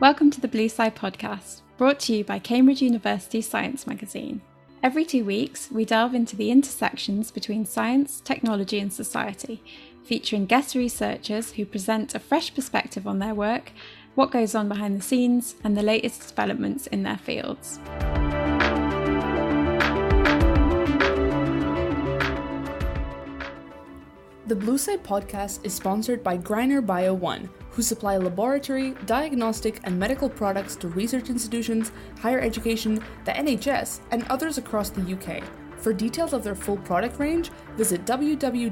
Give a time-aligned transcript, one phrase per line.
[0.00, 4.42] Welcome to the Blue Sci podcast, brought to you by Cambridge University Science Magazine.
[4.80, 9.60] Every two weeks, we delve into the intersections between science, technology, and society,
[10.04, 13.72] featuring guest researchers who present a fresh perspective on their work,
[14.14, 17.80] what goes on behind the scenes, and the latest developments in their fields.
[24.46, 30.28] The Blue Sci podcast is sponsored by Greiner Bio-One, who supply laboratory, diagnostic, and medical
[30.28, 35.44] products to research institutions, higher education, the NHS, and others across the UK.
[35.76, 38.68] For details of their full product range, visit www.gbo.com.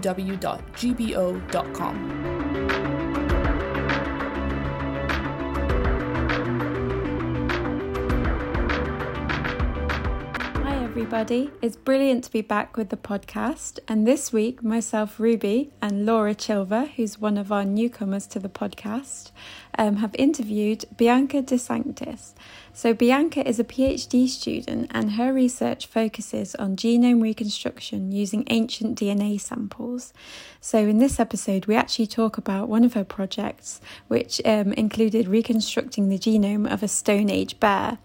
[10.96, 11.50] everybody.
[11.60, 13.78] It's brilliant to be back with the podcast.
[13.86, 18.48] And this week, myself, Ruby, and Laura Chilver, who's one of our newcomers to the
[18.48, 19.30] podcast,
[19.76, 22.34] um, have interviewed Bianca De Sanctis.
[22.72, 28.98] So, Bianca is a PhD student, and her research focuses on genome reconstruction using ancient
[28.98, 30.14] DNA samples.
[30.62, 35.28] So, in this episode, we actually talk about one of her projects, which um, included
[35.28, 37.98] reconstructing the genome of a Stone Age bear.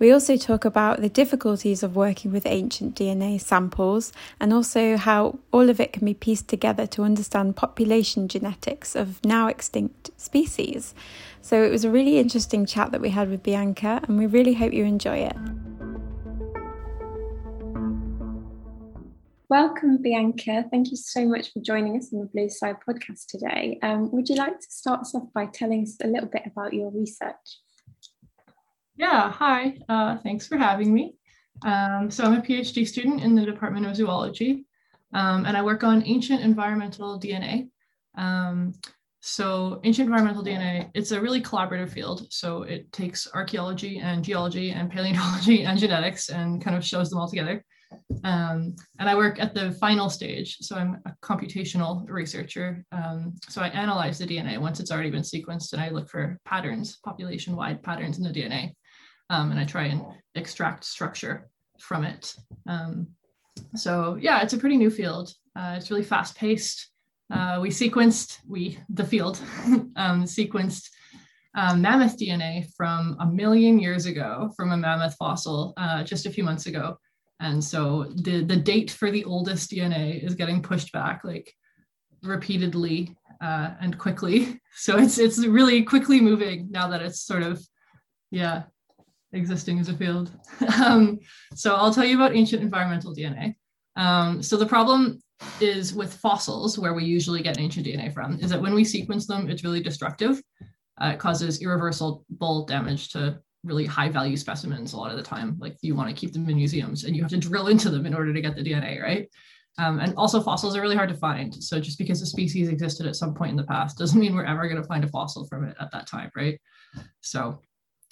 [0.00, 5.40] We also talk about the difficulties of working with ancient DNA samples and also how
[5.50, 10.94] all of it can be pieced together to understand population genetics of now extinct species.
[11.42, 14.54] So it was a really interesting chat that we had with Bianca, and we really
[14.54, 15.36] hope you enjoy it.
[19.48, 20.64] Welcome, Bianca.
[20.70, 23.80] Thank you so much for joining us on the Blue Sci podcast today.
[23.82, 26.72] Um, would you like to start us off by telling us a little bit about
[26.72, 27.34] your research?
[28.98, 29.78] Yeah, hi.
[29.88, 31.14] Uh, thanks for having me.
[31.64, 34.66] Um, so I'm a PhD student in the Department of Zoology,
[35.14, 37.68] um, and I work on ancient environmental DNA.
[38.16, 38.74] Um,
[39.20, 42.26] so ancient environmental DNA, it's a really collaborative field.
[42.32, 47.20] So it takes archaeology and geology and paleontology and genetics and kind of shows them
[47.20, 47.64] all together.
[48.24, 50.56] Um, and I work at the final stage.
[50.60, 52.84] So I'm a computational researcher.
[52.90, 56.36] Um, so I analyze the DNA once it's already been sequenced and I look for
[56.44, 58.74] patterns, population wide patterns in the DNA
[59.30, 60.02] um, and I try and
[60.34, 61.48] extract structure
[61.80, 62.34] from it.
[62.66, 63.08] Um,
[63.74, 65.32] so yeah, it's a pretty new field.
[65.56, 66.90] Uh, it's really fast paced.
[67.30, 69.40] Uh, we sequenced, we, the field,
[69.96, 70.88] um, sequenced
[71.54, 76.30] um, mammoth DNA from a million years ago from a mammoth fossil uh, just a
[76.30, 76.96] few months ago.
[77.40, 81.52] And so the, the date for the oldest DNA is getting pushed back like
[82.22, 84.60] repeatedly uh, and quickly.
[84.80, 87.60] So it's, it's really quickly moving now that it's sort of,
[88.30, 88.62] yeah,
[89.32, 90.30] existing as a field.
[90.84, 91.18] um,
[91.54, 93.54] so I'll tell you about ancient environmental DNA.
[93.96, 95.20] Um, so the problem
[95.60, 99.26] is with fossils, where we usually get ancient DNA from, is that when we sequence
[99.26, 100.40] them, it's really destructive.
[101.00, 105.56] Uh, it causes irreversible damage to really high value specimens a lot of the time.
[105.58, 108.06] Like you want to keep them in museums and you have to drill into them
[108.06, 109.28] in order to get the DNA, right?
[109.78, 111.54] Um, and also fossils are really hard to find.
[111.54, 114.44] So just because a species existed at some point in the past doesn't mean we're
[114.44, 116.60] ever going to find a fossil from it at that time, right?
[117.20, 117.60] So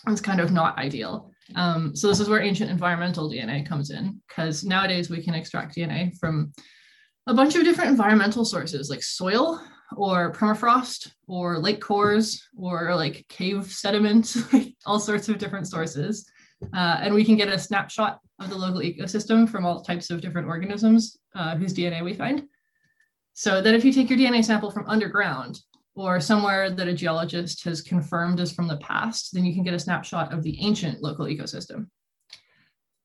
[0.06, 1.30] it's kind of not ideal.
[1.54, 5.76] Um, so this is where ancient environmental DNA comes in, because nowadays we can extract
[5.76, 6.52] DNA from
[7.26, 9.60] a bunch of different environmental sources like soil
[9.96, 14.34] or permafrost or lake cores or like cave sediment,
[14.86, 16.28] all sorts of different sources.
[16.74, 20.20] Uh, and we can get a snapshot of the local ecosystem from all types of
[20.20, 22.44] different organisms uh, whose DNA we find.
[23.34, 25.60] So that if you take your DNA sample from underground,
[25.96, 29.74] or somewhere that a geologist has confirmed is from the past, then you can get
[29.74, 31.86] a snapshot of the ancient local ecosystem.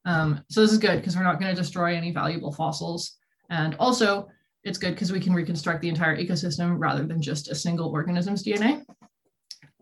[0.03, 3.17] Um, so this is good because we're not going to destroy any valuable fossils.
[3.49, 4.27] And also
[4.63, 8.43] it's good because we can reconstruct the entire ecosystem rather than just a single organism's
[8.43, 8.83] DNA.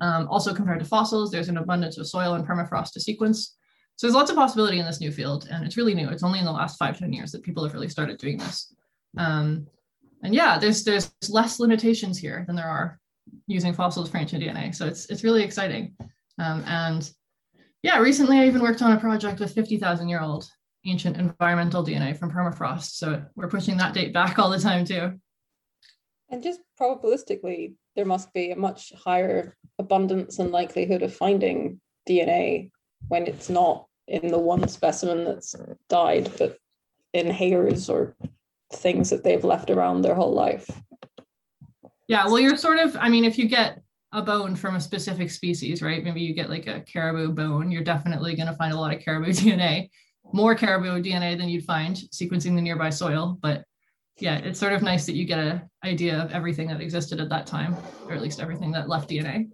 [0.02, 3.58] Um, also compared to fossils, there's an abundance of soil and permafrost to sequence.
[3.96, 6.10] So there's lots of possibility in this new field and it's really new.
[6.10, 8.74] It's only in the last five ten years that people have really started doing this.
[9.18, 9.68] Um,
[10.24, 13.00] and yeah, there's there's less limitations here than there are
[13.48, 14.74] using fossils for ancient DNA.
[14.74, 15.96] So it's it's really exciting.
[16.38, 17.10] Um, and
[17.84, 20.50] yeah, recently I even worked on a project with 50,000 year old
[20.86, 22.96] ancient environmental DNA from permafrost.
[22.96, 25.20] So we're pushing that date back all the time too.
[26.30, 32.70] And just probabilistically, there must be a much higher abundance and likelihood of finding DNA
[33.08, 35.56] when it's not in the one specimen that's
[35.90, 36.58] died, but
[37.14, 38.16] in hairs or
[38.74, 40.70] things that they've left around their whole life.
[42.10, 45.30] Yeah, well, you're sort of, I mean, if you get a bone from a specific
[45.30, 46.04] species, right?
[46.04, 49.04] Maybe you get like a caribou bone, you're definitely going to find a lot of
[49.04, 49.92] caribou DNA,
[50.34, 53.38] more caribou DNA than you'd find sequencing the nearby soil.
[53.40, 53.64] But
[54.18, 57.30] yeah, it's sort of nice that you get an idea of everything that existed at
[57.30, 57.78] that time,
[58.08, 59.52] or at least everything that left DNA.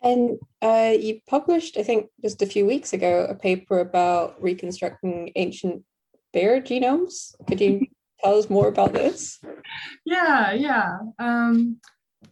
[0.00, 5.32] And uh, you published, I think, just a few weeks ago, a paper about reconstructing
[5.34, 5.82] ancient
[6.32, 7.34] bear genomes.
[7.48, 7.86] Could you
[8.22, 9.38] tell us more about this?
[10.04, 10.98] Yeah, yeah.
[11.18, 11.78] Um,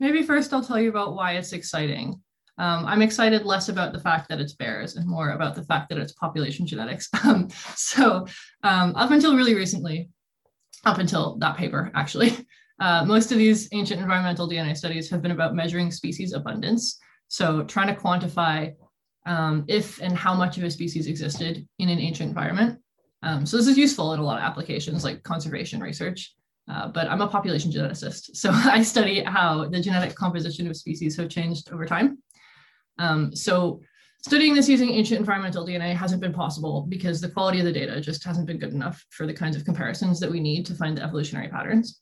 [0.00, 2.20] maybe first I'll tell you about why it's exciting.
[2.58, 5.88] Um, I'm excited less about the fact that it's bears and more about the fact
[5.90, 7.08] that it's population genetics.
[7.24, 8.26] Um, so
[8.62, 10.08] um, up until really recently,
[10.84, 12.36] up until that paper actually,
[12.80, 16.98] uh, most of these ancient environmental DNA studies have been about measuring species abundance.
[17.28, 18.74] So trying to quantify
[19.26, 22.80] um, if and how much of a species existed in an ancient environment.
[23.22, 26.34] Um, so this is useful in a lot of applications like conservation research.
[26.70, 31.16] Uh, but I'm a population geneticist, so I study how the genetic composition of species
[31.16, 32.18] have changed over time.
[32.98, 33.80] Um, so
[34.22, 38.00] studying this using ancient environmental DNA hasn't been possible because the quality of the data
[38.00, 40.98] just hasn't been good enough for the kinds of comparisons that we need to find
[40.98, 42.00] the evolutionary patterns.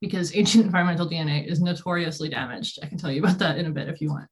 [0.00, 2.78] Because ancient environmental DNA is notoriously damaged.
[2.82, 4.28] I can tell you about that in a bit if you want.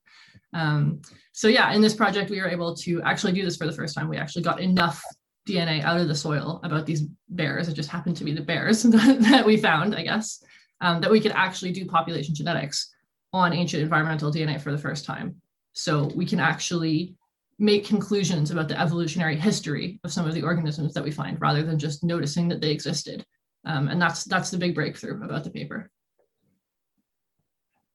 [0.54, 1.00] Um,
[1.32, 3.94] so yeah, in this project, we were able to actually do this for the first
[3.94, 4.08] time.
[4.08, 5.02] We actually got enough
[5.48, 7.68] DNA out of the soil about these bears.
[7.68, 10.42] It just happened to be the bears that, that we found, I guess,
[10.80, 12.92] um, that we could actually do population genetics
[13.32, 15.36] on ancient environmental DNA for the first time.
[15.72, 17.16] So we can actually
[17.58, 21.62] make conclusions about the evolutionary history of some of the organisms that we find rather
[21.62, 23.24] than just noticing that they existed.
[23.64, 25.90] Um, and that's that's the big breakthrough about the paper.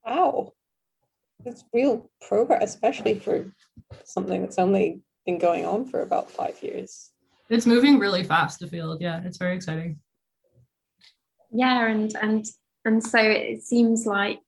[0.06, 0.54] Wow.
[1.46, 3.52] It's real progress, especially for
[4.06, 7.12] something that's only been going on for about five years.
[7.50, 9.02] It's moving really fast, the field.
[9.02, 10.00] Yeah, it's very exciting.
[11.52, 12.46] Yeah, and and
[12.84, 14.40] and so it seems like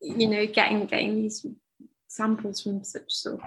[0.00, 1.46] you know getting getting these
[2.08, 3.40] samples from such sort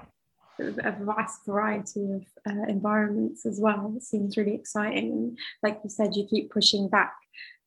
[0.60, 3.94] of a vast variety of uh, environments as well.
[3.96, 5.12] It seems really exciting.
[5.12, 7.14] And like you said, you keep pushing back.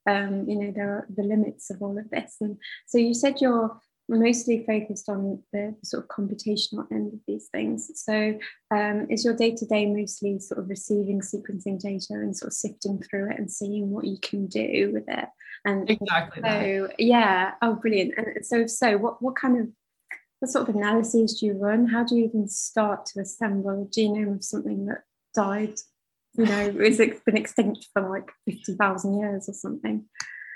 [0.07, 2.37] Um, you know, there are the limits of all of this.
[2.41, 3.79] And so you said you're
[4.19, 7.91] mostly focused on the sort of computational end of these things.
[7.95, 8.37] So
[8.69, 12.53] um, is your day to day mostly sort of receiving sequencing data and sort of
[12.53, 15.25] sifting through it and seeing what you can do with it?
[15.65, 16.41] And exactly.
[16.41, 16.99] So that.
[16.99, 18.13] yeah, oh, brilliant.
[18.17, 19.67] And so, so what what kind of
[20.39, 21.87] what sort of analyses do you run?
[21.87, 25.03] How do you even start to assemble a genome of something that
[25.35, 25.75] died?
[26.33, 30.05] You know, is it been extinct for like fifty thousand years or something?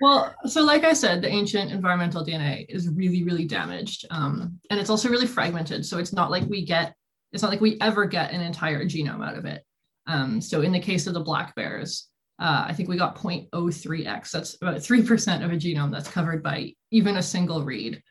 [0.01, 4.05] Well, so like I said, the ancient environmental DNA is really, really damaged.
[4.11, 5.85] Um, and it's also really fragmented.
[5.85, 6.93] So it's not like we get,
[7.31, 9.63] it's not like we ever get an entire genome out of it.
[10.07, 12.09] Um, so in the case of the black bears,
[12.39, 14.31] uh, I think we got 0.03x.
[14.31, 18.01] That's about 3% of a genome that's covered by even a single read,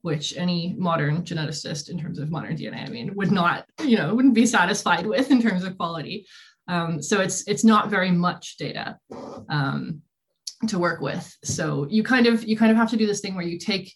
[0.00, 4.14] which any modern geneticist in terms of modern DNA, I mean, would not, you know,
[4.14, 6.26] wouldn't be satisfied with in terms of quality.
[6.66, 8.98] Um, so it's it's not very much data.
[9.50, 10.00] Um,
[10.68, 11.36] to work with.
[11.44, 13.92] So you kind of you kind of have to do this thing where you take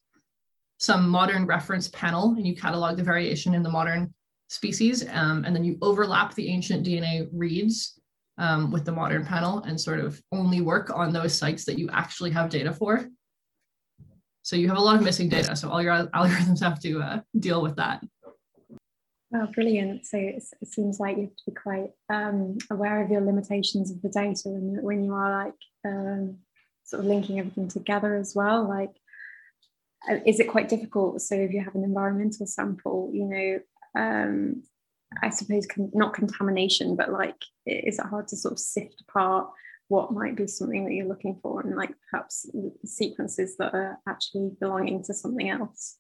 [0.79, 4.15] some modern reference panel and you catalog the variation in the modern
[4.49, 8.01] species, um, and then you overlap the ancient DNA reads
[8.39, 11.89] um, with the modern panel and sort of only work on those sites that you
[11.93, 13.09] actually have data for.
[14.43, 15.55] So you have a lot of missing data.
[15.57, 18.03] So all your algorithms have to uh, deal with that.
[19.35, 20.07] Oh, brilliant.
[20.07, 24.01] So it seems like you have to be quite um, aware of your limitations of
[24.01, 25.55] the data when, when you are like
[25.85, 26.39] um,
[26.89, 28.91] sort of linking everything together as well like
[30.09, 31.21] uh, is it quite difficult?
[31.21, 34.63] So if you have an environmental sample you know um,
[35.23, 39.49] i suppose con- not contamination but like is it hard to sort of sift apart
[39.89, 42.47] what might be something that you're looking for and like perhaps
[42.85, 45.97] sequences that are actually belonging to something else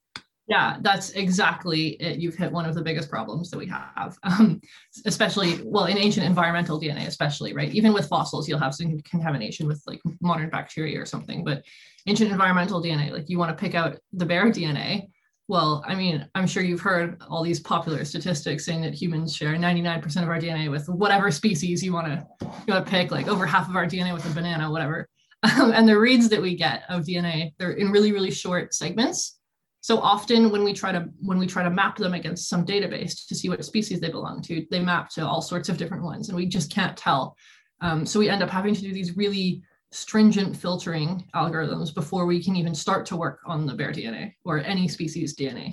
[0.48, 2.18] yeah, that's exactly it.
[2.18, 4.60] You've hit one of the biggest problems that we have, um,
[5.04, 7.70] especially, well, in ancient environmental DNA, especially, right?
[7.72, 11.44] Even with fossils, you'll have some contamination with like modern bacteria or something.
[11.44, 11.64] But
[12.06, 15.08] ancient environmental DNA, like you want to pick out the bear DNA.
[15.48, 19.54] Well, I mean, I'm sure you've heard all these popular statistics saying that humans share
[19.54, 22.26] 99% of our DNA with whatever species you want to
[22.66, 25.06] you want to pick, like over half of our DNA with a banana, whatever.
[25.56, 29.37] Um, and the reads that we get of DNA, they're in really, really short segments
[29.80, 33.26] so often when we try to when we try to map them against some database
[33.28, 36.28] to see what species they belong to, they map to all sorts of different ones,
[36.28, 37.36] and we just can't tell.
[37.80, 42.42] Um, so we end up having to do these really stringent filtering algorithms before we
[42.42, 45.72] can even start to work on the bear DNA or any species DNA.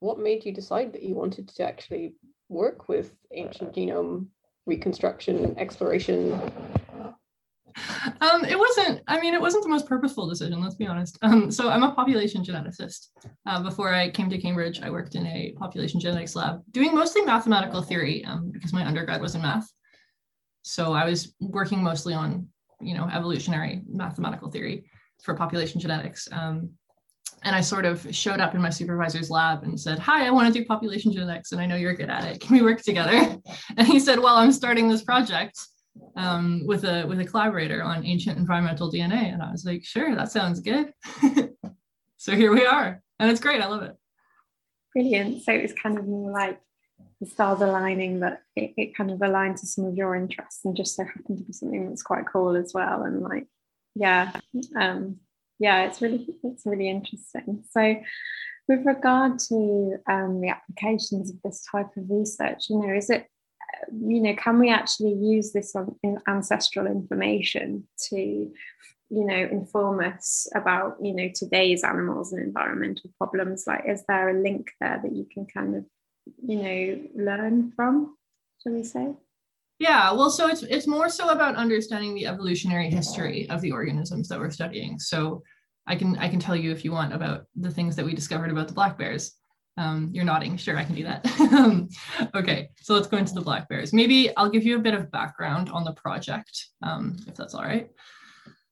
[0.00, 2.14] What made you decide that you wanted to actually
[2.48, 4.28] work with ancient genome
[4.66, 6.40] reconstruction exploration
[8.20, 11.18] um, it wasn't, I mean, it wasn't the most purposeful decision, let's be honest.
[11.22, 13.08] Um, so I'm a population geneticist.
[13.46, 17.22] Uh, before I came to Cambridge, I worked in a population genetics lab doing mostly
[17.22, 19.68] mathematical theory um, because my undergrad was in math.
[20.62, 22.48] So I was working mostly on,
[22.80, 24.90] you know, evolutionary mathematical theory
[25.22, 26.28] for population genetics.
[26.30, 26.70] Um,
[27.44, 30.52] and I sort of showed up in my supervisor's lab and said, Hi, I want
[30.52, 32.40] to do population genetics, and I know you're good at it.
[32.40, 33.38] Can we work together?
[33.76, 35.58] And he said, Well, I'm starting this project
[36.16, 39.32] um, with a with a collaborator on ancient environmental DNA.
[39.32, 40.92] And I was like, Sure, that sounds good.
[42.16, 43.02] so here we are.
[43.18, 43.60] And it's great.
[43.60, 43.96] I love it.
[44.94, 45.42] Brilliant.
[45.42, 46.60] So it was kind of more like
[47.20, 50.76] the stars aligning that it, it kind of aligned to some of your interests and
[50.76, 53.02] just so happened to be something that's quite cool as well.
[53.02, 53.46] And like,
[53.94, 54.32] yeah,
[54.78, 55.16] um,
[55.58, 57.64] yeah, it's really it's really interesting.
[57.70, 57.96] So,
[58.68, 63.26] with regard to um, the applications of this type of research, you know, is it
[63.92, 65.74] you know can we actually use this
[66.26, 73.64] ancestral information to you know inform us about you know today's animals and environmental problems
[73.66, 75.84] like is there a link there that you can kind of
[76.46, 78.16] you know learn from
[78.62, 79.14] shall we say
[79.78, 84.28] yeah, well, so it's it's more so about understanding the evolutionary history of the organisms
[84.28, 84.98] that we're studying.
[84.98, 85.42] So
[85.86, 88.50] I can I can tell you if you want about the things that we discovered
[88.50, 89.36] about the black bears.
[89.78, 90.56] Um, you're nodding.
[90.56, 91.24] Sure, I can do that.
[92.34, 93.92] okay, so let's go into the black bears.
[93.92, 97.62] Maybe I'll give you a bit of background on the project, um, if that's all
[97.62, 97.88] right.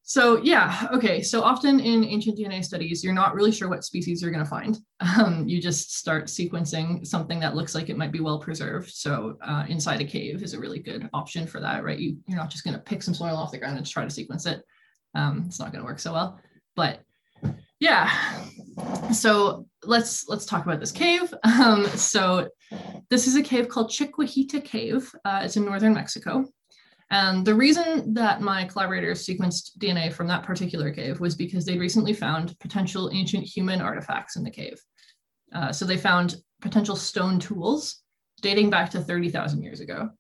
[0.03, 1.23] So yeah, okay.
[1.23, 4.51] So often in ancient DNA studies, you're not really sure what species you're going to
[4.51, 4.79] find.
[5.19, 8.91] Um, you just start sequencing something that looks like it might be well preserved.
[8.91, 11.99] So uh, inside a cave is a really good option for that, right?
[11.99, 14.11] You, you're not just going to pick some soil off the ground and try to
[14.11, 14.63] sequence it.
[15.15, 16.41] Um, it's not going to work so well.
[16.77, 17.01] But
[17.79, 18.11] yeah,
[19.13, 21.33] so let's let's talk about this cave.
[21.45, 22.49] Um, so
[23.09, 25.11] this is a cave called Chiquihuite Cave.
[25.25, 26.45] Uh, it's in northern Mexico.
[27.11, 31.79] And the reason that my collaborators sequenced DNA from that particular cave was because they
[31.79, 34.81] recently found potential ancient human artifacts in the cave.
[35.55, 38.03] Uh, so they found potential stone tools
[38.43, 40.11] dating back to 30,000 years ago.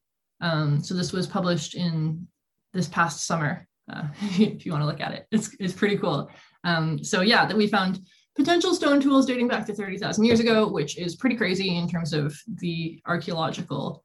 [0.40, 2.26] Um, so this was published in
[2.72, 4.04] this past summer, uh,
[4.38, 5.26] if you want to look at it.
[5.32, 6.30] It's, it's pretty cool.
[6.62, 8.00] Um, so yeah, that we found
[8.36, 12.12] potential stone tools dating back to 30,000 years ago, which is pretty crazy in terms
[12.12, 14.02] of the archaeological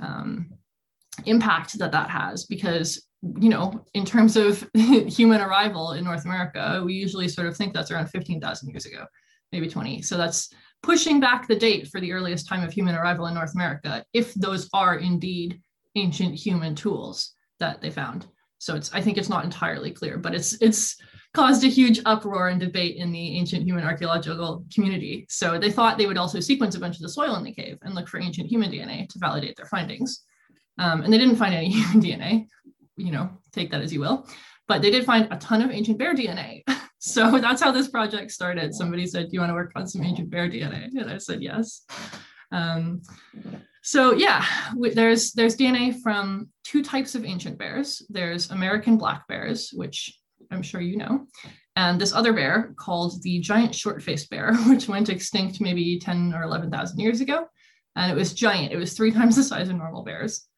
[0.00, 0.50] um,
[1.26, 3.06] impact that that has because
[3.40, 7.74] you know in terms of human arrival in north america we usually sort of think
[7.74, 9.04] that's around 15000 years ago
[9.50, 10.50] maybe 20 so that's
[10.84, 14.32] pushing back the date for the earliest time of human arrival in north america if
[14.34, 15.60] those are indeed
[15.96, 18.26] ancient human tools that they found.
[18.58, 20.96] So it's i think it's not entirely clear but it's it's
[21.34, 25.98] caused a huge uproar and debate in the ancient human archaeological community so they thought
[25.98, 28.20] they would also sequence a bunch of the soil in the cave and look for
[28.20, 30.24] ancient human dna to validate their findings
[30.78, 32.46] um, and they didn't find any human DNA,
[32.96, 34.26] you know, take that as you will,
[34.66, 36.62] but they did find a ton of ancient bear DNA.
[36.98, 38.74] so that's how this project started.
[38.74, 40.88] Somebody said, Do you want to work on some ancient bear DNA?
[40.96, 41.84] And I said, Yes.
[42.50, 43.02] Um,
[43.82, 44.44] so yeah,
[44.94, 48.02] there's there's DNA from two types of ancient bears.
[48.08, 50.14] There's American black bears, which
[50.50, 51.26] I'm sure you know,
[51.78, 56.42] and this other bear called the giant short-faced bear, which went extinct maybe 10 or
[56.42, 57.46] 11,000 years ago.
[57.94, 58.72] And it was giant.
[58.72, 60.48] It was three times the size of normal bears.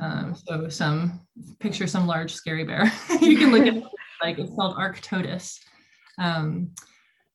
[0.00, 1.26] Um, so some
[1.58, 2.84] picture some large scary bear.
[3.20, 3.84] you can look at it
[4.22, 5.58] like it's called Arctodus.
[6.18, 6.70] Um,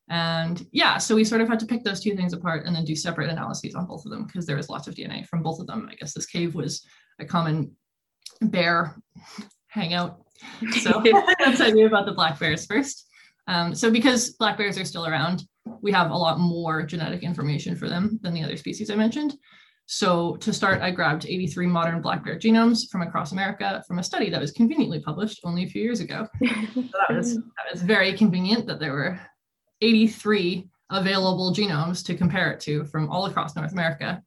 [0.09, 2.85] and yeah, so we sort of had to pick those two things apart and then
[2.85, 5.59] do separate analyses on both of them because there was lots of DNA from both
[5.59, 5.89] of them.
[5.91, 6.85] I guess this cave was
[7.19, 7.75] a common
[8.41, 8.95] bear
[9.75, 10.22] hangout.
[10.82, 11.01] So
[11.39, 13.08] I'll tell you about the black bears first.
[13.48, 15.44] Um, so because black bears are still around,
[15.82, 19.36] we have a lot more genetic information for them than the other species I mentioned.
[19.88, 24.03] So to start, I grabbed 83 modern black bear genomes from across America from a
[24.03, 26.27] study that was conveniently published only a few years ago.
[26.44, 29.20] so that, was, that was very convenient that there were
[29.82, 34.22] 83 available genomes to compare it to from all across North America.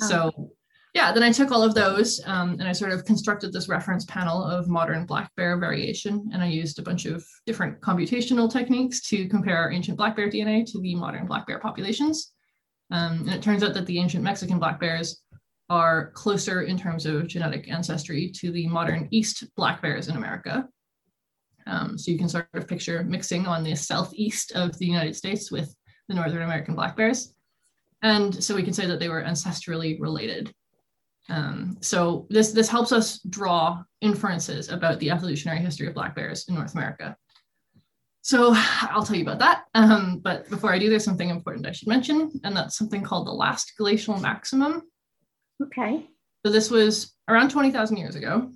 [0.00, 0.52] So
[0.94, 4.04] yeah, then I took all of those um, and I sort of constructed this reference
[4.06, 6.28] panel of modern black bear variation.
[6.32, 10.66] And I used a bunch of different computational techniques to compare ancient black bear DNA
[10.72, 12.32] to the modern black bear populations.
[12.90, 15.22] Um, and it turns out that the ancient Mexican black bears
[15.68, 20.68] are closer in terms of genetic ancestry to the modern East black bears in America.
[21.66, 25.52] Um, so you can sort of picture mixing on the southeast of the United States
[25.52, 25.72] with
[26.08, 27.32] the Northern American black bears.
[28.02, 30.52] And so we can say that they were ancestrally related.
[31.30, 36.46] Um, so this, this helps us draw inferences about the evolutionary history of black bears
[36.48, 37.16] in North America.
[38.22, 39.64] So I'll tell you about that.
[39.74, 43.26] Um, but before I do, there's something important I should mention, and that's something called
[43.26, 44.82] the last glacial maximum.
[45.62, 46.06] Okay.
[46.44, 48.50] So this was around 20,000 years ago.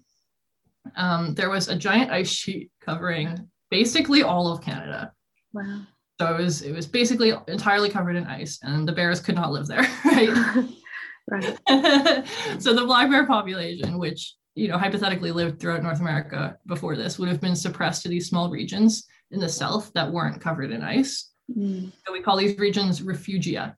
[0.97, 5.13] Um, there was a giant ice sheet covering basically all of Canada.
[5.53, 5.83] Wow.
[6.21, 9.51] So it was it was basically entirely covered in ice, and the bears could not
[9.51, 10.31] live there, right?
[11.31, 11.59] right.
[12.59, 17.19] so the black bear population, which you know hypothetically lived throughout North America before this,
[17.19, 20.83] would have been suppressed to these small regions in the south that weren't covered in
[20.83, 21.31] ice.
[21.55, 21.93] Mm.
[22.07, 23.75] So we call these regions refugia,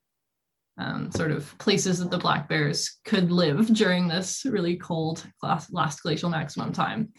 [0.78, 6.02] um, sort of places that the black bears could live during this really cold last
[6.02, 7.12] glacial maximum time.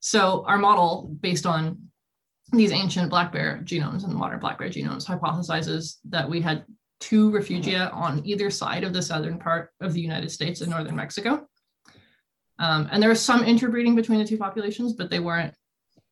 [0.00, 1.90] So our model, based on
[2.52, 6.64] these ancient black bear genomes and modern black bear genomes, hypothesizes that we had
[7.00, 10.96] two refugia on either side of the southern part of the United States and northern
[10.96, 11.46] Mexico.
[12.58, 15.54] Um, and there was some interbreeding between the two populations, but they weren't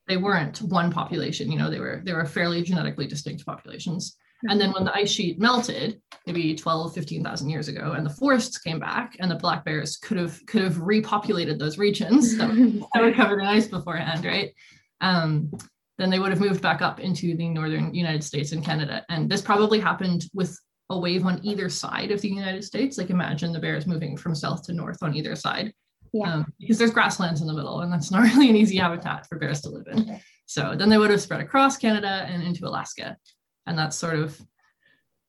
[0.09, 1.53] they weren't one population.
[1.53, 4.17] You know, they were they were fairly genetically distinct populations.
[4.49, 8.57] And then when the ice sheet melted, maybe 12, 15,000 years ago, and the forests
[8.57, 12.49] came back, and the black bears could have could have repopulated those regions that,
[12.95, 14.55] that were covered in ice beforehand, right?
[15.01, 15.51] Um,
[15.99, 19.05] then they would have moved back up into the northern United States and Canada.
[19.09, 20.57] And this probably happened with
[20.91, 22.99] a wave on either side of the United States.
[22.99, 25.73] Like imagine the bears moving from south to north on either side.
[26.13, 26.33] Yeah.
[26.33, 29.39] Um, because there's grasslands in the middle, and that's not really an easy habitat for
[29.39, 30.21] bears to live in.
[30.47, 33.17] So then they would have spread across Canada and into Alaska.
[33.67, 34.41] And that's sort of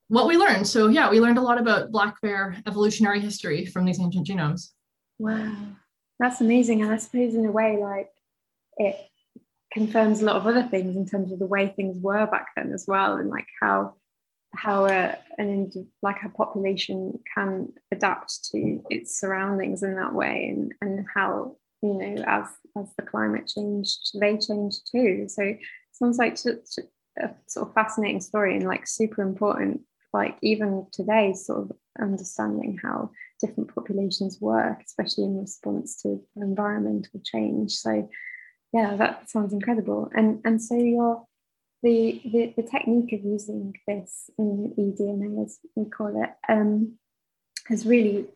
[0.08, 0.66] what we learned.
[0.66, 4.70] So yeah, we learned a lot about black bear evolutionary history from these ancient genomes.
[5.18, 5.56] Wow.
[6.20, 6.82] That's amazing.
[6.82, 8.10] And I suppose in a way, like
[8.78, 8.98] it
[9.72, 12.72] confirms a lot of other things in terms of the way things were back then
[12.74, 13.96] as well, and like how
[14.53, 20.74] how a, an like a population can adapt to its surroundings in that way and,
[20.82, 25.25] and how you know as as the climate changed they changed too.
[25.27, 25.60] So it
[25.91, 26.79] sounds like such
[27.22, 32.79] a sort of fascinating story and like super important like even today sort of understanding
[32.82, 37.74] how different populations work especially in response to environmental change.
[37.74, 38.10] So
[38.74, 40.10] yeah that sounds incredible.
[40.15, 41.24] And and so you're
[41.83, 46.98] the, the, the technique of using this in eDNA, as we call it, um,
[47.67, 48.27] has really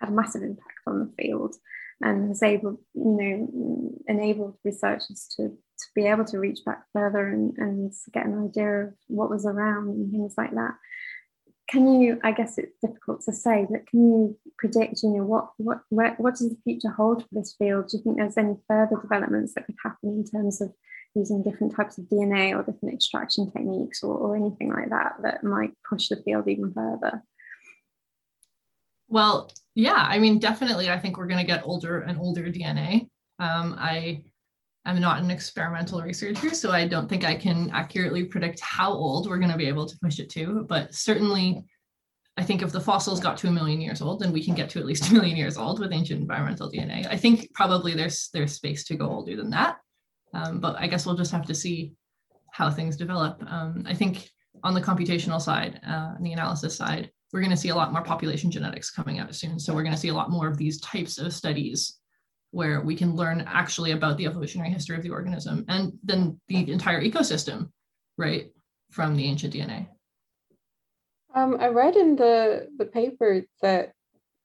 [0.00, 1.56] had a massive impact on the field
[2.00, 7.26] and has able, you know, enabled researchers to, to be able to reach back further
[7.26, 10.74] and, and get an idea of what was around and things like that.
[11.68, 15.50] Can you, I guess it's difficult to say, but can you predict, you know, what
[15.58, 17.88] what where, what does the future hold for this field?
[17.88, 20.72] Do you think there's any further developments that could happen in terms of
[21.18, 25.44] using different types of DNA or different extraction techniques or, or anything like that that
[25.44, 27.22] might push the field even further?
[29.08, 33.08] Well, yeah, I mean, definitely, I think we're going to get older and older DNA.
[33.38, 34.22] Um, I
[34.84, 39.28] am not an experimental researcher, so I don't think I can accurately predict how old
[39.28, 40.66] we're going to be able to push it to.
[40.68, 41.64] But certainly,
[42.36, 44.70] I think if the fossils got to a million years old, then we can get
[44.70, 47.06] to at least a million years old with ancient environmental DNA.
[47.10, 49.78] I think probably there's there's space to go older than that.
[50.34, 51.94] Um, but I guess we'll just have to see
[52.52, 53.42] how things develop.
[53.46, 54.28] Um, I think
[54.62, 58.02] on the computational side, uh, the analysis side, we're going to see a lot more
[58.02, 59.58] population genetics coming out soon.
[59.58, 61.98] So we're going to see a lot more of these types of studies
[62.50, 66.70] where we can learn actually about the evolutionary history of the organism and then the
[66.70, 67.70] entire ecosystem,
[68.16, 68.50] right,
[68.90, 69.86] from the ancient DNA.
[71.34, 73.92] Um, I read in the the paper that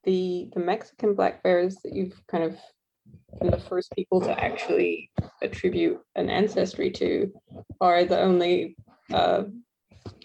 [0.04, 2.58] the the Mexican black bears that you've kind of
[3.42, 5.10] the first people to actually
[5.42, 7.32] attribute an ancestry to
[7.82, 8.76] are the only
[9.14, 9.44] uh,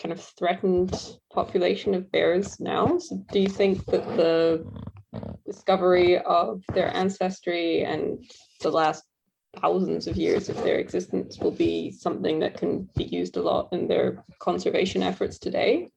[0.00, 2.98] kind of threatened population of bears now.
[2.98, 4.64] So do you think that the
[5.46, 8.24] discovery of their ancestry and
[8.60, 9.04] the last
[9.60, 13.68] thousands of years of their existence will be something that can be used a lot
[13.72, 15.88] in their conservation efforts today?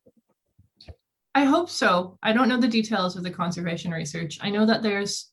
[1.34, 2.17] I hope so.
[2.24, 4.39] I don't know the details of the conservation research.
[4.41, 5.31] I know that there's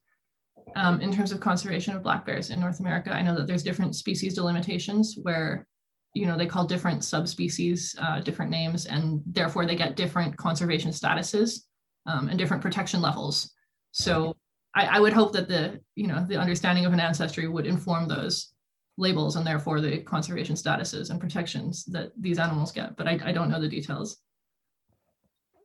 [0.78, 3.64] um, in terms of conservation of black bears in North America, I know that there's
[3.64, 5.66] different species delimitations where,
[6.14, 10.92] you know, they call different subspecies uh, different names, and therefore they get different conservation
[10.92, 11.64] statuses
[12.06, 13.52] um, and different protection levels.
[13.90, 14.36] So
[14.74, 18.06] I, I, would hope that the, you know, the understanding of an ancestry would inform
[18.06, 18.52] those
[18.96, 22.96] labels and therefore the conservation statuses and protections that these animals get.
[22.96, 24.18] But I, I don't know the details.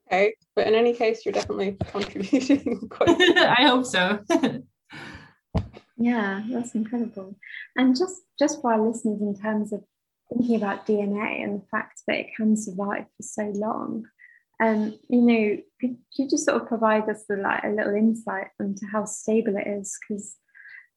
[0.08, 2.88] Okay, but in any case, you're definitely contributing.
[2.90, 4.20] Quite I hope so.
[5.98, 7.36] Yeah, that's incredible.
[7.76, 9.84] And just just for our listeners, in terms of
[10.30, 14.06] thinking about DNA and the fact that it can survive for so long,
[14.62, 18.48] um, you know, could you just sort of provide us with like a little insight
[18.60, 19.98] into how stable it is?
[20.02, 20.36] Because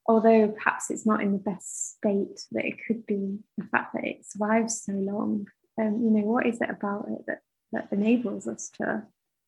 [0.07, 4.05] although perhaps it's not in the best state that it could be, the fact that
[4.05, 5.47] it survives so long,
[5.81, 7.41] um, you know, what is it about it that
[7.73, 9.03] that enables us to,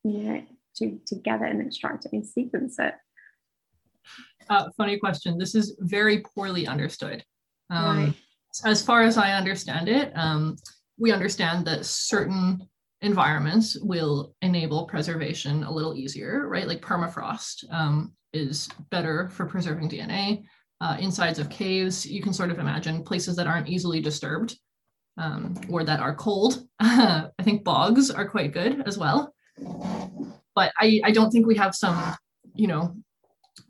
[0.05, 0.42] you know,
[0.77, 2.94] to to gather and extract it and sequence it?
[4.48, 5.38] Uh, funny question.
[5.38, 7.24] This is very poorly understood.
[7.70, 8.14] Um, right.
[8.64, 10.56] As far as I understand it, um,
[10.98, 12.66] we understand that certain
[13.02, 16.66] environments will enable preservation a little easier, right?
[16.66, 20.42] Like permafrost um, is better for preserving DNA.
[20.80, 24.58] Uh, insides of caves, you can sort of imagine places that aren't easily disturbed
[25.16, 26.64] um, or that are cold.
[26.80, 29.32] I think bogs are quite good as well.
[30.54, 32.16] But I, I don't think we have some,
[32.54, 32.94] you know,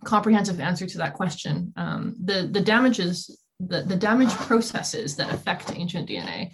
[0.04, 1.72] comprehensive answer to that question.
[1.76, 6.52] Um, the, the damages, the, the damage processes that affect ancient DNA,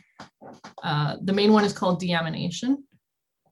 [0.82, 2.76] uh, the main one is called deamination.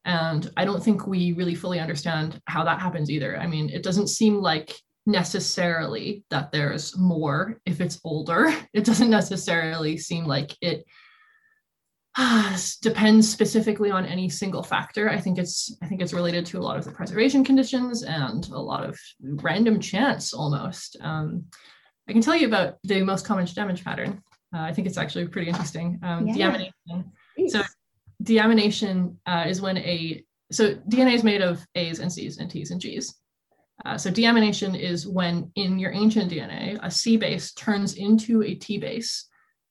[0.04, 3.38] And I don't think we really fully understand how that happens either.
[3.38, 4.74] I mean, it doesn't seem like
[5.06, 8.52] necessarily that there's more if it's older.
[8.74, 10.84] It doesn't necessarily seem like it
[12.82, 15.08] depends specifically on any single factor.
[15.08, 18.46] I think it's I think it's related to a lot of the preservation conditions and
[18.48, 20.96] a lot of random chance almost.
[21.00, 21.46] Um,
[22.08, 24.22] I can tell you about the most common damage pattern.
[24.54, 25.98] Uh, I think it's actually pretty interesting.
[26.02, 26.50] Um, yeah.
[26.50, 27.04] Deamination.
[27.48, 27.62] So
[28.22, 32.70] deamination uh, is when a so DNA is made of A's and C's and T's
[32.72, 33.14] and G's.
[33.86, 38.54] Uh, so deamination is when in your ancient DNA, a C base turns into a
[38.54, 39.28] T base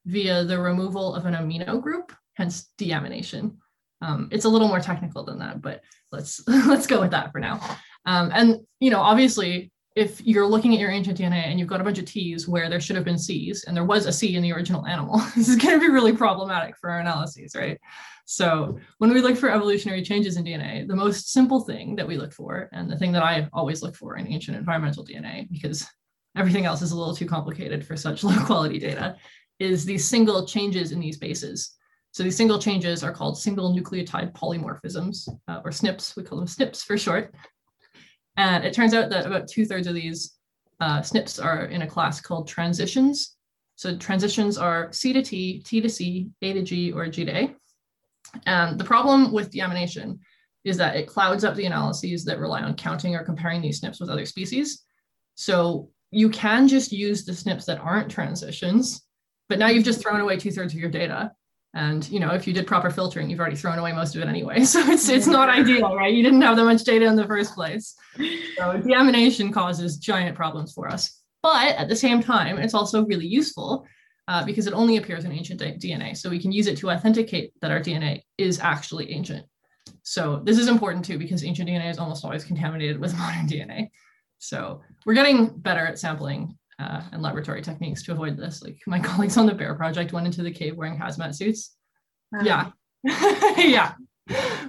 [0.07, 3.57] via the removal of an amino group hence deamination.
[4.01, 7.39] Um, it's a little more technical than that, but let's let's go with that for
[7.39, 7.59] now.
[8.05, 11.81] Um, and you know, obviously, if you're looking at your ancient DNA and you've got
[11.81, 14.35] a bunch of T's where there should have been C's and there was a C
[14.35, 17.77] in the original animal, this is going to be really problematic for our analyses, right?
[18.25, 22.17] So when we look for evolutionary changes in DNA, the most simple thing that we
[22.17, 25.85] look for, and the thing that I always look for in ancient environmental DNA, because
[26.37, 29.17] everything else is a little too complicated for such low quality data,
[29.59, 31.75] is these single changes in these bases.
[32.11, 36.15] So these single changes are called single nucleotide polymorphisms, uh, or SNPs.
[36.15, 37.33] We call them SNPs for short.
[38.37, 40.37] And it turns out that about two thirds of these
[40.81, 43.37] uh, SNPs are in a class called transitions.
[43.75, 47.35] So transitions are C to T, T to C, A to G, or G to
[47.35, 47.55] A.
[48.45, 50.19] And the problem with deamination
[50.63, 53.99] is that it clouds up the analyses that rely on counting or comparing these SNPs
[53.99, 54.83] with other species.
[55.35, 59.01] So you can just use the SNPs that aren't transitions,
[59.49, 61.31] but now you've just thrown away two thirds of your data
[61.73, 64.27] and you know if you did proper filtering you've already thrown away most of it
[64.27, 64.63] anyway.
[64.65, 66.13] So it's it's not ideal right?
[66.13, 67.95] You didn't have that much data in the first place.
[68.17, 71.21] So deamination causes giant problems for us.
[71.41, 73.85] But at the same time it's also really useful
[74.27, 77.53] uh, because it only appears in ancient dna so we can use it to authenticate
[77.61, 79.45] that our dna is actually ancient.
[80.03, 83.89] So this is important too because ancient dna is almost always contaminated with modern dna
[84.41, 88.63] so we're getting better at sampling uh, and laboratory techniques to avoid this.
[88.63, 91.75] Like my colleagues on the Bear Project went into the cave wearing hazmat suits.
[92.31, 92.41] Wow.
[92.43, 92.71] Yeah.
[93.57, 93.93] yeah.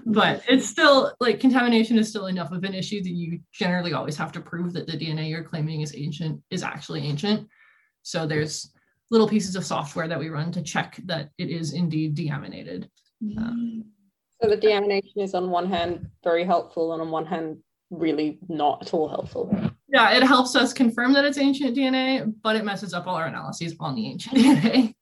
[0.04, 4.16] But it's still like contamination is still enough of an issue that you generally always
[4.16, 7.48] have to prove that the DNA you're claiming is ancient is actually ancient.
[8.02, 8.72] So there's
[9.10, 12.88] little pieces of software that we run to check that it is indeed deaminated.
[13.38, 13.84] Um,
[14.40, 17.58] so the deamination is on one hand very helpful and on one hand
[17.90, 19.54] really not at all helpful.
[19.92, 23.26] Yeah, it helps us confirm that it's ancient DNA, but it messes up all our
[23.26, 24.94] analyses on the ancient DNA.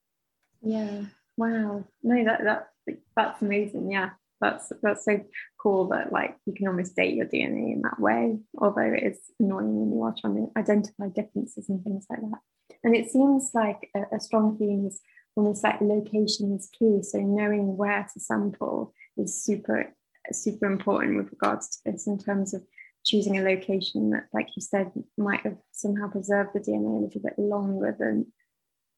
[0.62, 1.02] Yeah.
[1.36, 1.84] Wow.
[2.02, 3.90] No, that that that's amazing.
[3.90, 4.10] Yeah.
[4.40, 5.20] That's that's so
[5.62, 9.18] cool that like you can almost date your DNA in that way, although it is
[9.38, 12.40] annoying when you are trying to identify differences and things like that.
[12.82, 15.00] And it seems like a, a strong theme is
[15.36, 17.02] almost like location is key.
[17.02, 19.94] So knowing where to sample is super
[20.32, 22.62] super important with regards to this in terms of
[23.10, 27.20] choosing a location that, like you said, might have somehow preserved the DNA a little
[27.20, 28.26] bit longer than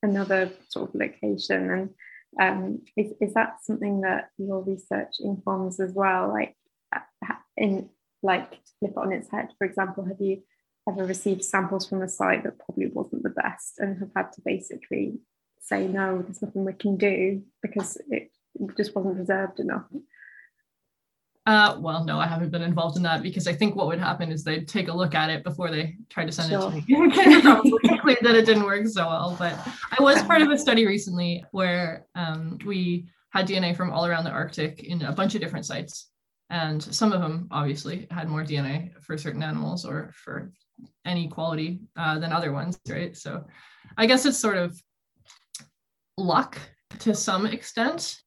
[0.03, 1.69] another sort of location.
[1.71, 1.89] And
[2.39, 6.29] um, is, is that something that your research informs as well?
[6.29, 6.55] Like,
[6.95, 6.99] uh,
[7.57, 7.89] in
[8.21, 8.49] like
[8.79, 10.43] flip it on its head, for example, have you
[10.87, 14.41] ever received samples from a site that probably wasn't the best and have had to
[14.45, 15.19] basically
[15.59, 18.31] say no, there's nothing we can do because it
[18.77, 19.85] just wasn't preserved enough?
[21.45, 24.31] Uh, well, no, I haven't been involved in that because I think what would happen
[24.31, 26.71] is they'd take a look at it before they tried to send sure.
[26.73, 27.79] it to me.
[27.89, 29.35] conclude that it didn't work so well.
[29.37, 29.59] But
[29.91, 34.23] I was part of a study recently where um, we had DNA from all around
[34.23, 36.11] the Arctic in a bunch of different sites.
[36.49, 40.53] And some of them obviously had more DNA for certain animals or for
[41.03, 43.17] any quality uh, than other ones, right?
[43.17, 43.43] So
[43.97, 44.79] I guess it's sort of
[46.17, 46.57] luck
[46.99, 48.21] to some extent.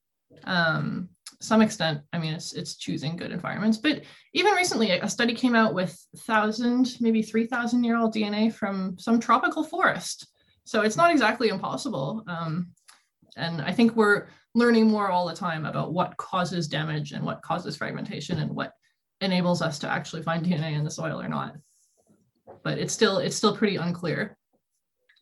[0.44, 1.08] Um,
[1.40, 3.78] some extent, I mean, it's it's choosing good environments.
[3.78, 8.52] But even recently, a study came out with thousand, maybe three thousand year old DNA
[8.52, 10.28] from some tropical forest.
[10.64, 12.24] So it's not exactly impossible.
[12.26, 12.68] Um,
[13.36, 17.42] and I think we're learning more all the time about what causes damage and what
[17.42, 18.72] causes fragmentation and what
[19.20, 21.56] enables us to actually find DNA in the soil or not.
[22.62, 24.36] But it's still it's still pretty unclear.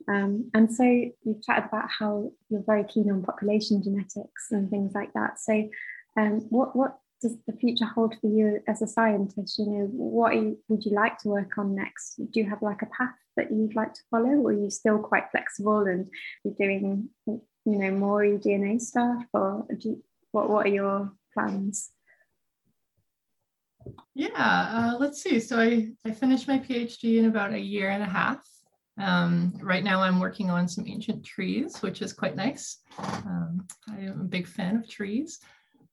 [0.09, 4.93] Um, and so you've chatted about how you're very keen on population genetics and things
[4.95, 5.41] like that.
[5.41, 5.69] So
[6.17, 9.59] um, what what does the future hold for you as a scientist?
[9.59, 12.17] You know, what you, would you like to work on next?
[12.17, 14.99] Do you have like a path that you'd like to follow, or are you still
[14.99, 16.09] quite flexible and
[16.45, 21.91] you're doing you know, more eDNA stuff, or you, what what are your plans?
[24.15, 25.41] Yeah, uh, let's see.
[25.41, 28.43] So I, I finished my PhD in about a year and a half.
[28.99, 32.79] Um, right now I'm working on some ancient trees, which is quite nice.
[32.99, 35.41] Um, I am a big fan of trees.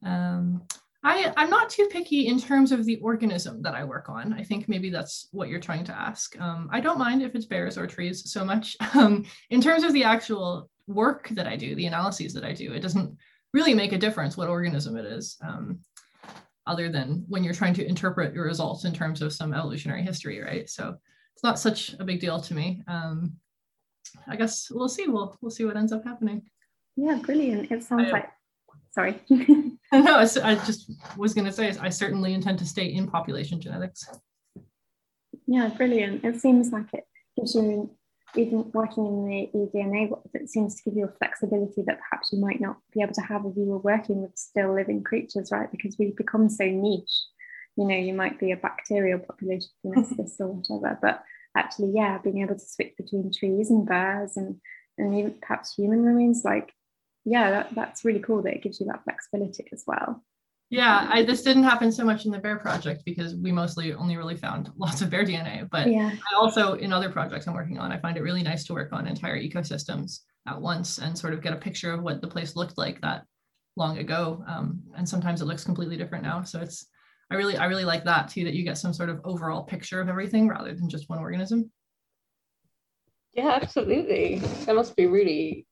[0.06, 0.64] Um,
[1.04, 4.34] I, I'm not too picky in terms of the organism that I work on.
[4.34, 6.40] I think maybe that's what you're trying to ask.
[6.40, 8.78] Um, I don't mind if it's bears or trees so much.
[8.94, 12.74] Um, in terms of the actual work that I do, the analyses that I do,
[12.74, 13.18] it doesn't
[13.54, 15.80] really make a difference what organism it is, um,
[16.68, 20.42] other than when you're trying to interpret your results in terms of some evolutionary history,
[20.42, 20.70] right?
[20.70, 20.98] So
[21.34, 22.84] it's not such a big deal to me.
[22.88, 23.38] Um,
[24.28, 25.08] I guess we'll see.
[25.08, 26.44] We'll we'll see what ends up happening.
[26.96, 27.72] Yeah, brilliant.
[27.72, 28.30] It sounds I, like.
[28.92, 29.22] Sorry.
[29.30, 30.26] no, I
[30.66, 34.06] just was going to say I certainly intend to stay in population genetics.
[35.48, 36.24] Yeah, brilliant.
[36.24, 37.06] It seems like it
[37.38, 37.90] gives you
[38.36, 42.40] even working in the eDNA, it seems to give you a flexibility that perhaps you
[42.40, 45.70] might not be able to have if you were working with still living creatures, right?
[45.70, 47.26] Because we've become so niche.
[47.76, 51.24] You know, you might be a bacterial population geneticist or whatever, but
[51.58, 54.60] actually, yeah, being able to switch between trees and birds and
[54.98, 56.74] and even perhaps human remains, like,
[57.26, 60.24] yeah, that, that's really cool that it gives you that flexibility as well.
[60.72, 64.16] Yeah, I, this didn't happen so much in the bear project because we mostly only
[64.16, 65.70] really found lots of bear DNA.
[65.70, 66.12] But yeah.
[66.12, 68.94] I also, in other projects I'm working on, I find it really nice to work
[68.94, 72.56] on entire ecosystems at once and sort of get a picture of what the place
[72.56, 73.26] looked like that
[73.76, 74.44] long ago.
[74.48, 76.42] Um, and sometimes it looks completely different now.
[76.44, 76.88] So it's,
[77.30, 80.00] I really, I really like that too, that you get some sort of overall picture
[80.00, 81.70] of everything rather than just one organism.
[83.34, 84.40] Yeah, absolutely.
[84.66, 85.68] That must be really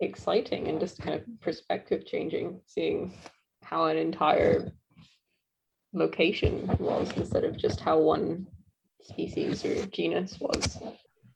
[0.00, 3.14] exciting and just kind of perspective changing, seeing
[3.62, 4.72] how an entire
[5.92, 8.46] location was instead of just how one
[9.02, 10.78] species or genus was.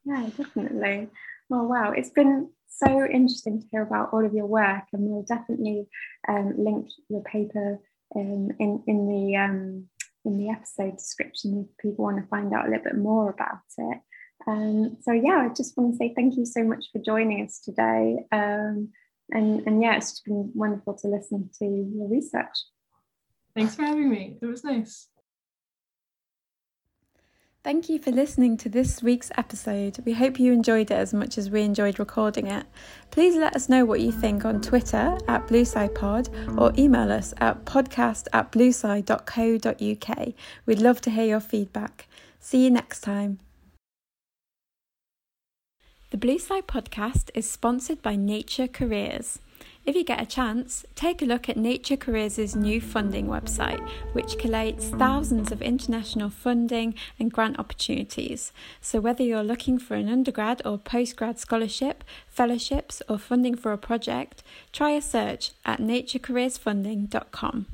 [0.05, 1.09] Yeah, definitely.
[1.49, 5.23] Well, wow, it's been so interesting to hear about all of your work, and we'll
[5.23, 5.87] definitely
[6.27, 7.79] um, link your paper
[8.15, 9.87] um, in in the um,
[10.25, 13.59] in the episode description if people want to find out a little bit more about
[13.77, 13.99] it.
[14.47, 17.59] Um, so yeah, I just want to say thank you so much for joining us
[17.59, 18.17] today.
[18.31, 18.89] Um,
[19.31, 22.57] and and yeah, it's been wonderful to listen to your research.
[23.55, 24.37] Thanks for having me.
[24.41, 25.07] It was nice.
[27.63, 29.99] Thank you for listening to this week's episode.
[30.03, 32.65] We hope you enjoyed it as much as we enjoyed recording it.
[33.11, 37.63] Please let us know what you think on Twitter at BlueSciPod or email us at
[37.65, 40.33] podcast at bluesci.co.uk.
[40.65, 42.07] We'd love to hear your feedback.
[42.39, 43.37] See you next time.
[46.11, 49.39] The Blue Sci podcast is sponsored by Nature Careers.
[49.85, 53.79] If you get a chance, take a look at Nature Careers' new funding website,
[54.11, 58.51] which collates thousands of international funding and grant opportunities.
[58.81, 63.77] So, whether you're looking for an undergrad or postgrad scholarship, fellowships, or funding for a
[63.77, 64.43] project,
[64.73, 67.67] try a search at naturecareersfunding.com.